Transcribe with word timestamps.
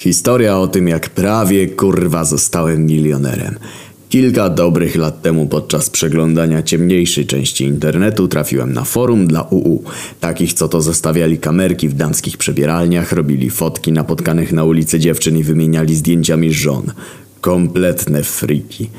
Historia 0.00 0.58
o 0.58 0.66
tym, 0.66 0.88
jak 0.88 1.10
prawie 1.10 1.68
kurwa 1.68 2.24
zostałem 2.24 2.86
milionerem. 2.86 3.58
Kilka 4.08 4.48
dobrych 4.48 4.96
lat 4.96 5.22
temu 5.22 5.46
podczas 5.46 5.90
przeglądania 5.90 6.62
ciemniejszej 6.62 7.26
części 7.26 7.64
internetu 7.64 8.28
trafiłem 8.28 8.72
na 8.72 8.84
forum 8.84 9.26
dla 9.26 9.42
UU. 9.42 9.82
Takich, 10.20 10.52
co 10.52 10.68
to 10.68 10.80
zostawiali 10.80 11.38
kamerki 11.38 11.88
w 11.88 11.94
damskich 11.94 12.36
przebieralniach, 12.36 13.12
robili 13.12 13.50
fotki 13.50 13.92
napotkanych 13.92 14.52
na 14.52 14.64
ulicy 14.64 14.98
dziewczyn 14.98 15.38
i 15.38 15.42
wymieniali 15.42 15.96
zdjęciami 15.96 16.52
żon. 16.52 16.92
Kompletne 17.40 18.22
friki. 18.22 18.90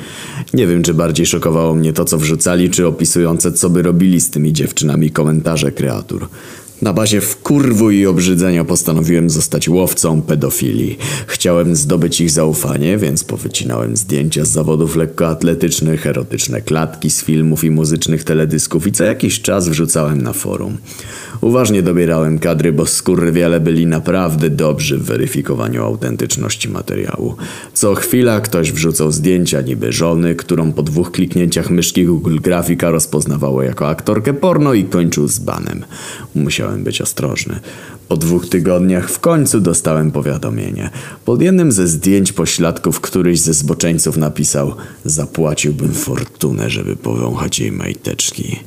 Nie 0.54 0.68
wiem, 0.68 0.84
czy 0.84 0.94
bardziej 0.94 1.26
szokowało 1.26 1.76
mnie 1.76 1.94
to, 1.94 2.06
co 2.06 2.18
wrzucali, 2.18 2.70
czy 2.70 2.88
opisujące, 2.88 3.52
co 3.52 3.70
by 3.70 3.82
robili 3.82 4.22
z 4.22 4.30
tymi 4.30 4.54
dziewczynami 4.54 5.12
komentarze 5.12 5.72
kreatur. 5.72 6.28
Na 6.82 6.94
bazie 6.94 7.22
wkurwu 7.22 7.92
i 7.92 8.06
obrzydzenia 8.06 8.66
postanowiłem 8.66 9.30
zostać 9.30 9.70
łowcą 9.70 10.22
pedofilii. 10.22 10.98
Chciałem 11.28 11.76
zdobyć 11.76 12.22
ich 12.22 12.32
zaufanie, 12.32 12.98
więc 12.98 13.24
powycinałem 13.24 13.98
zdjęcia 13.98 14.46
z 14.46 14.50
zawodów 14.50 14.96
lekkoatletycznych, 14.96 16.08
erotyczne 16.08 16.62
klatki 16.62 17.12
z 17.12 17.24
filmów 17.24 17.64
i 17.64 17.72
muzycznych 17.72 18.24
teledysków 18.24 18.88
i 18.88 18.92
co 18.92 19.04
jakiś 19.04 19.42
czas 19.42 19.70
wrzucałem 19.70 20.22
na 20.22 20.34
forum. 20.34 20.78
Uważnie 21.42 21.84
dobierałem 21.84 22.40
kadry, 22.40 22.74
bo 22.74 22.86
skurwiele 22.86 23.60
byli 23.60 23.86
naprawdę 23.86 24.50
dobrzy 24.50 24.98
w 24.98 25.04
weryfikowaniu 25.04 25.84
autentyczności 25.84 26.70
materiału. 26.70 27.36
Co 27.74 27.96
chwila 27.96 28.42
ktoś 28.42 28.72
wrzucał 28.72 29.12
zdjęcia 29.12 29.62
niby 29.62 29.92
żony, 29.92 30.36
którą 30.36 30.74
po 30.74 30.84
dwóch 30.84 31.12
kliknięciach 31.12 31.70
myszki 31.70 32.06
Google 32.06 32.38
Grafika 32.38 32.92
rozpoznawało 32.92 33.64
jako 33.64 33.88
aktorkę 33.88 34.34
porno 34.34 34.74
i 34.74 34.84
kończył 34.84 35.28
z 35.28 35.40
banem. 35.40 35.86
Musiałem 36.36 36.84
być 36.84 37.02
ostrożny. 37.02 37.60
Po 38.12 38.18
dwóch 38.18 38.50
tygodniach 38.50 39.10
w 39.10 39.20
końcu 39.20 39.60
dostałem 39.60 40.12
powiadomienie. 40.12 40.90
Pod 41.26 41.42
jednym 41.42 41.72
ze 41.72 41.88
zdjęć 41.88 42.32
pośladków 42.32 43.02
któryś 43.02 43.40
ze 43.40 43.54
zboczeńców 43.54 44.18
napisał 44.18 44.74
Zapłaciłbym 45.06 45.94
fortunę, 45.94 46.70
żeby 46.70 46.96
powąchać 46.96 47.60
jej 47.60 47.72
majteczki. 47.72 48.60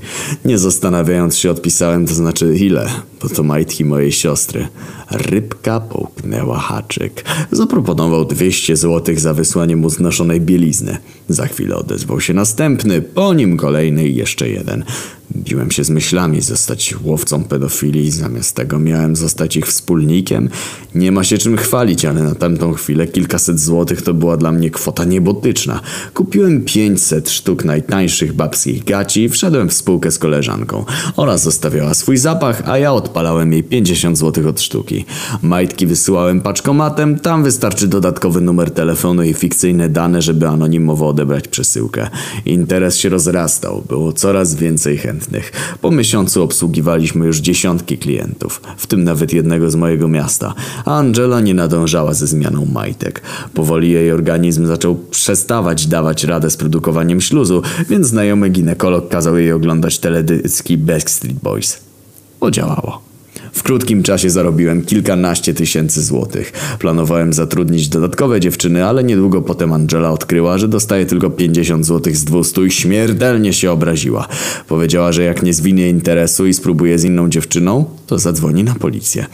Nie 0.45 0.59
zastanawiając 0.59 1.37
się 1.37 1.51
odpisałem, 1.51 2.07
to 2.07 2.15
znaczy 2.15 2.57
ile, 2.57 2.89
bo 3.23 3.29
to 3.29 3.43
majtki 3.43 3.85
mojej 3.85 4.13
siostry. 4.13 4.69
Rybka 5.11 5.81
połknęła 5.81 6.59
haczyk. 6.59 7.25
Zaproponował 7.51 8.25
200 8.25 8.77
złotych 8.77 9.21
za 9.21 9.35
wysłanie 9.35 9.77
mu 9.77 9.91
znoszonej 9.91 10.41
bielizny. 10.41 10.99
Za 11.29 11.47
chwilę 11.47 11.77
odezwał 11.77 12.21
się 12.21 12.35
następny, 12.35 13.03
po 13.03 13.35
nim 13.35 13.57
kolejny 13.57 14.09
i 14.09 14.15
jeszcze 14.15 14.49
jeden. 14.49 14.85
Biłem 15.37 15.71
się 15.71 15.85
z 15.85 15.91
myślami 15.91 16.41
zostać 16.41 16.95
łowcą 17.03 17.45
pedofilii, 17.45 18.11
zamiast 18.11 18.57
tego 18.57 18.79
miałem 18.79 19.17
zostać 19.17 19.57
ich 19.57 19.67
wspólnikiem. 19.67 20.49
Nie 20.95 21.13
ma 21.13 21.25
się 21.25 21.39
czym 21.39 21.57
chwalić, 21.57 22.05
ale 22.05 22.23
na 22.23 22.35
tamtą 22.35 22.73
chwilę 22.73 23.07
kilkaset 23.07 23.61
złotych 23.61 24.03
to 24.03 24.15
była 24.15 24.37
dla 24.37 24.53
mnie 24.53 24.71
kwota 24.71 25.05
niebotyczna. 25.05 25.81
Kupiłem 26.15 26.65
500 26.65 27.31
sztuk 27.31 27.65
najtańszych 27.65 28.33
babskich 28.33 28.85
gaci 28.85 29.29
wszedłem 29.29 29.69
w 29.69 29.73
spółkę 29.73 30.11
z 30.11 30.19
koleżanką. 30.19 30.85
Ona 31.17 31.39
zostawiała 31.39 31.95
swój 31.95 32.17
zapach, 32.17 32.63
a 32.69 32.79
ja 32.79 32.93
odpalałem 32.93 33.53
jej 33.53 33.63
50 33.63 34.19
złotych 34.19 34.47
od 34.47 34.61
sztuki. 34.61 35.05
Majtki 35.43 35.87
wysyłałem 35.87 36.41
paczkomatem, 36.41 37.19
tam 37.19 37.45
wystarczy 37.45 37.89
dodatkowy 37.89 38.41
numer 38.41 38.71
telefonu 38.71 39.23
i 39.23 39.35
fikcyjne 39.35 39.89
dane, 39.89 40.23
żeby 40.23 40.49
anonimowo 40.49 41.09
odebrać 41.09 41.49
przesyłkę. 41.49 42.09
Interes 42.47 42.97
się 42.97 43.09
rozrastał, 43.09 43.83
było 43.89 44.13
coraz 44.13 44.55
więcej 44.55 44.99
chętnych 44.99 45.24
chętnych. 45.25 45.77
Po 45.81 45.91
miesiącu 45.91 46.43
obsługiwaliśmy 46.43 47.27
już 47.27 47.39
dziesiątki 47.39 47.99
klientów, 47.99 48.61
w 48.77 48.87
tym 48.87 49.05
nawet 49.05 49.33
jednego 49.33 49.71
z 49.71 49.77
mojego 49.77 50.09
miasta. 50.09 50.55
A 50.85 50.99
Angela 50.99 51.41
nie 51.41 51.55
nadążała 51.55 52.15
ze 52.15 52.27
zmianą 52.27 52.67
majtek. 52.67 53.23
Powoli 53.55 53.91
jej 53.91 54.13
organizm 54.13 54.67
zaczął 54.67 54.95
przestawać 55.11 55.87
dawać 55.87 56.25
radę 56.25 56.51
z 56.51 56.57
produkowaniem 56.57 57.21
śluzu, 57.21 57.63
więc 57.89 58.07
znajomy 58.07 58.49
ginekolog 58.49 59.09
kazał 59.09 59.39
jej 59.39 59.53
oglądać 59.53 59.99
teledyski 59.99 60.79
Backstreet 60.79 61.39
Boys. 61.39 61.81
Podziałało. 62.41 63.04
W 63.55 63.63
krótkim 63.63 64.03
czasie 64.03 64.31
zarobiłem 64.31 64.83
kilkanaście 64.83 65.55
tysięcy 65.55 66.03
złotych. 66.03 66.53
Planowałem 66.79 67.33
zatrudnić 67.33 67.89
dodatkowe 67.89 68.41
dziewczyny, 68.41 68.85
ale 68.85 69.05
niedługo 69.05 69.43
potem 69.43 69.73
Angela 69.73 70.11
odkryła, 70.11 70.59
że 70.59 70.69
dostaje 70.69 71.07
tylko 71.07 71.31
50 71.31 71.87
złotych 71.87 72.17
z 72.17 72.25
200 72.25 72.63
i 72.67 72.71
śmiertelnie 72.71 73.53
się 73.53 73.71
obraziła. 73.71 74.29
Powiedziała, 74.69 75.13
że 75.13 75.23
jak 75.23 75.43
nie 75.43 75.55
zwinie 75.55 75.89
interesu 75.89 76.47
i 76.47 76.55
spróbuje 76.55 76.99
z 76.99 77.05
inną 77.05 77.29
dziewczyną, 77.29 77.85
to 78.07 78.19
zadzwoni 78.19 78.65
na 78.65 78.75
policję. 78.75 79.27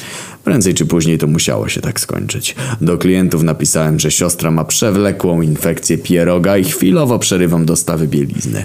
Prędzej 0.45 0.75
czy 0.75 0.87
później 0.87 1.19
to 1.19 1.27
musiało 1.27 1.69
się 1.69 1.81
tak 1.81 2.01
skończyć. 2.01 2.57
Do 2.81 2.99
klientów 2.99 3.43
napisałem, 3.43 4.01
że 4.01 4.11
siostra 4.11 4.51
ma 4.51 4.65
przewlekłą 4.65 5.43
infekcję 5.43 5.99
pieroga 5.99 6.57
i 6.57 6.65
chwilowo 6.65 7.19
przerywam 7.19 7.67
dostawy 7.67 8.09
bielizny. 8.09 8.65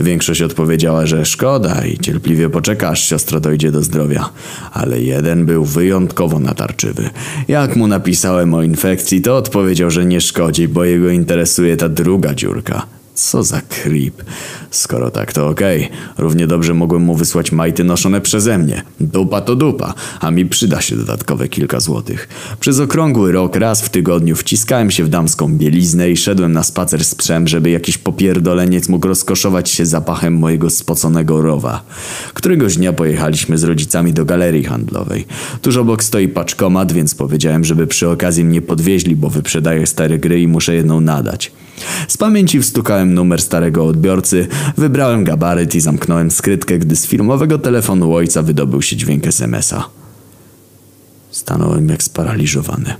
Większość 0.00 0.42
odpowiedziała, 0.42 1.06
że 1.06 1.24
szkoda 1.24 1.86
i 1.86 1.98
cierpliwie 1.98 2.50
poczeka, 2.50 2.88
aż 2.88 3.08
siostra 3.08 3.40
dojdzie 3.40 3.72
do 3.72 3.82
zdrowia. 3.82 4.30
Ale 4.72 5.00
jeden 5.00 5.46
był 5.46 5.64
wyjątkowo 5.64 6.40
natarczywy. 6.40 7.10
Jak 7.48 7.76
mu 7.76 7.86
napisałem 7.86 8.54
o 8.54 8.62
infekcji, 8.62 9.22
to 9.22 9.36
odpowiedział, 9.36 9.90
że 9.90 10.06
nie 10.06 10.20
szkodzi, 10.20 10.68
bo 10.68 10.84
jego 10.84 11.10
interesuje 11.10 11.76
ta 11.76 11.88
druga 11.88 12.34
dziurka. 12.34 12.86
Co 13.14 13.42
za 13.42 13.60
creep. 13.60 14.22
Skoro 14.70 15.10
tak, 15.10 15.32
to 15.32 15.48
okej. 15.48 15.84
Okay. 15.84 15.96
Równie 16.18 16.46
dobrze 16.46 16.74
mogłem 16.74 17.02
mu 17.02 17.14
wysłać 17.14 17.52
majty 17.52 17.84
noszone 17.84 18.20
przeze 18.20 18.58
mnie. 18.58 18.82
Dupa 19.00 19.40
to 19.40 19.56
dupa, 19.56 19.94
a 20.20 20.30
mi 20.30 20.46
przyda 20.46 20.80
się 20.80 20.96
dodatkowe 20.96 21.48
kilka 21.48 21.80
złotych. 21.80 22.28
Przez 22.60 22.80
okrągły 22.80 23.32
rok 23.32 23.56
raz 23.56 23.82
w 23.82 23.88
tygodniu 23.88 24.36
wciskałem 24.36 24.90
się 24.90 25.04
w 25.04 25.08
damską 25.08 25.58
bieliznę 25.58 26.10
i 26.10 26.16
szedłem 26.16 26.52
na 26.52 26.62
spacer 26.62 27.04
z 27.04 27.14
psem, 27.14 27.48
żeby 27.48 27.70
jakiś 27.70 27.98
popierdoleniec 27.98 28.88
mógł 28.88 29.08
rozkoszować 29.08 29.70
się 29.70 29.86
zapachem 29.86 30.34
mojego 30.34 30.70
spoconego 30.70 31.42
rowa. 31.42 31.82
Któregoś 32.34 32.76
dnia 32.76 32.92
pojechaliśmy 32.92 33.58
z 33.58 33.64
rodzicami 33.64 34.12
do 34.12 34.24
galerii 34.24 34.64
handlowej. 34.64 35.26
Tuż 35.62 35.76
obok 35.76 36.04
stoi 36.04 36.28
paczkomat, 36.28 36.92
więc 36.92 37.14
powiedziałem, 37.14 37.64
żeby 37.64 37.86
przy 37.86 38.08
okazji 38.08 38.44
mnie 38.44 38.62
podwieźli, 38.62 39.16
bo 39.16 39.30
wyprzedaję 39.30 39.86
stare 39.86 40.18
gry 40.18 40.40
i 40.40 40.48
muszę 40.48 40.74
jedną 40.74 41.00
nadać. 41.00 41.52
Z 42.08 42.16
pamięci 42.16 42.60
wstukałem 42.60 43.14
numer 43.14 43.42
starego 43.42 43.86
odbiorcy, 43.86 44.48
wybrałem 44.76 45.24
gabaryt 45.24 45.74
i 45.74 45.80
zamknąłem 45.80 46.30
skrytkę, 46.30 46.78
gdy 46.78 46.96
z 46.96 47.06
firmowego 47.06 47.58
telefonu 47.58 48.14
ojca 48.14 48.42
wydobył 48.42 48.82
się 48.82 48.96
dźwięk 48.96 49.26
SMS-a. 49.26 49.88
Stanąłem 51.30 51.88
jak 51.88 52.02
sparaliżowany. 52.02 52.94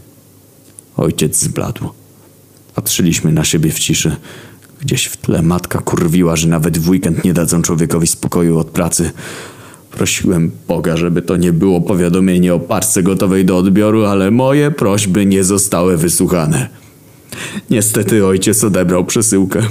Ojciec 0.96 1.40
zbladł. 1.40 1.88
Patrzyliśmy 2.74 3.32
na 3.32 3.44
siebie 3.44 3.70
w 3.70 3.78
ciszy. 3.78 4.16
Gdzieś 4.80 5.04
w 5.04 5.16
tle 5.16 5.42
matka 5.42 5.78
kurwiła, 5.78 6.36
że 6.36 6.48
nawet 6.48 6.78
w 6.78 6.88
weekend 6.88 7.24
nie 7.24 7.32
dadzą 7.32 7.62
człowiekowi 7.62 8.06
spokoju 8.06 8.58
od 8.58 8.70
pracy. 8.70 9.10
Prosiłem 9.90 10.50
Boga, 10.68 10.96
żeby 10.96 11.22
to 11.22 11.36
nie 11.36 11.52
było 11.52 11.80
powiadomienie 11.80 12.54
o 12.54 12.60
parce 12.60 13.02
gotowej 13.02 13.44
do 13.44 13.56
odbioru, 13.56 14.04
ale 14.04 14.30
moje 14.30 14.70
prośby 14.70 15.26
nie 15.26 15.44
zostały 15.44 15.96
wysłuchane. 15.96 16.83
Niestety 17.70 18.26
ojciec 18.26 18.64
odebrał 18.64 19.04
przesyłkę. 19.04 19.62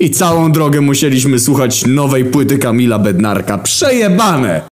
I 0.00 0.10
całą 0.10 0.52
drogę 0.52 0.80
musieliśmy 0.80 1.38
słuchać 1.38 1.86
nowej 1.86 2.24
płyty 2.24 2.58
Kamila 2.58 2.98
Bednarka. 2.98 3.58
Przejebane! 3.58 4.71